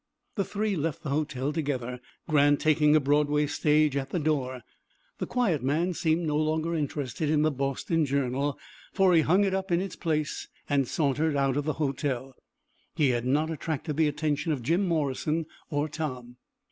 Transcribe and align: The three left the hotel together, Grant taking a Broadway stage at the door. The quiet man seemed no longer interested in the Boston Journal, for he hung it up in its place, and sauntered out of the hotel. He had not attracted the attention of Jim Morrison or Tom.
The 0.33 0.43
three 0.43 0.75
left 0.75 1.03
the 1.03 1.11
hotel 1.11 1.53
together, 1.53 1.99
Grant 2.27 2.59
taking 2.59 2.95
a 2.95 2.99
Broadway 2.99 3.45
stage 3.45 3.95
at 3.95 4.09
the 4.09 4.17
door. 4.17 4.63
The 5.19 5.27
quiet 5.27 5.61
man 5.61 5.93
seemed 5.93 6.25
no 6.25 6.37
longer 6.37 6.73
interested 6.73 7.29
in 7.29 7.43
the 7.43 7.51
Boston 7.51 8.03
Journal, 8.05 8.57
for 8.93 9.13
he 9.13 9.21
hung 9.21 9.43
it 9.43 9.53
up 9.53 9.71
in 9.71 9.79
its 9.79 9.95
place, 9.95 10.47
and 10.67 10.87
sauntered 10.87 11.35
out 11.35 11.55
of 11.55 11.65
the 11.65 11.73
hotel. 11.73 12.35
He 12.95 13.09
had 13.09 13.25
not 13.27 13.51
attracted 13.51 13.95
the 13.95 14.07
attention 14.07 14.51
of 14.51 14.63
Jim 14.63 14.87
Morrison 14.87 15.45
or 15.69 15.87
Tom. 15.87 16.37